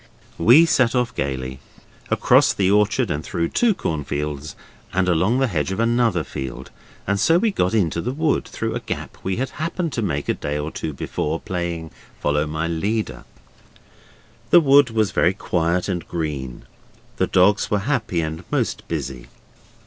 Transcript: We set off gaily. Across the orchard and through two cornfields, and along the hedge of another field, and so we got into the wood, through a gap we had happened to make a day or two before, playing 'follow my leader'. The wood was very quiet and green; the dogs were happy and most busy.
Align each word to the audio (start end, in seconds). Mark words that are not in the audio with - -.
We 0.39 0.65
set 0.65 0.95
off 0.95 1.13
gaily. 1.13 1.59
Across 2.09 2.53
the 2.53 2.71
orchard 2.71 3.11
and 3.11 3.23
through 3.23 3.49
two 3.49 3.75
cornfields, 3.75 4.55
and 4.91 5.07
along 5.07 5.37
the 5.37 5.45
hedge 5.45 5.71
of 5.71 5.79
another 5.79 6.23
field, 6.23 6.71
and 7.05 7.19
so 7.19 7.37
we 7.37 7.51
got 7.51 7.75
into 7.75 8.01
the 8.01 8.11
wood, 8.11 8.45
through 8.47 8.73
a 8.73 8.79
gap 8.79 9.19
we 9.21 9.35
had 9.35 9.51
happened 9.61 9.93
to 9.93 10.01
make 10.01 10.27
a 10.27 10.33
day 10.33 10.57
or 10.57 10.71
two 10.71 10.91
before, 10.93 11.39
playing 11.39 11.91
'follow 12.19 12.47
my 12.47 12.67
leader'. 12.67 13.25
The 14.49 14.59
wood 14.59 14.89
was 14.89 15.11
very 15.11 15.35
quiet 15.35 15.87
and 15.87 16.07
green; 16.07 16.63
the 17.17 17.27
dogs 17.27 17.69
were 17.69 17.77
happy 17.85 18.21
and 18.21 18.43
most 18.49 18.87
busy. 18.87 19.27